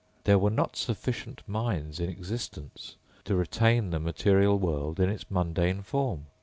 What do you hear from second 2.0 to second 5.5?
existence to retain the material world in its